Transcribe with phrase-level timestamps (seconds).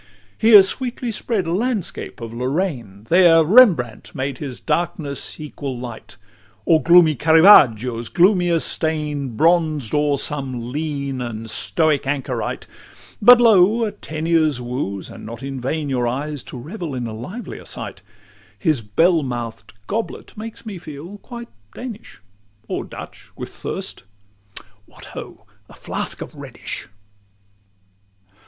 [0.39, 6.17] LXXII Here sweetly spread a landscape of Lorraine; There Rembrandt made his darkness equal light,
[6.65, 12.65] Or gloomy Caravaggio's gloomier stain Bronzed o'er some lean and stoic anchorite:
[13.21, 13.85] But, lo!
[13.85, 18.01] a Teniers woos, and not in vain, Your eyes to revel in a livelier sight:
[18.57, 22.21] His bell mouth'd goblet makes me feel quite Danish
[22.67, 24.05] Or Dutch with thirst
[24.87, 25.45] What, ho!
[25.69, 26.87] a flask of Rhenish.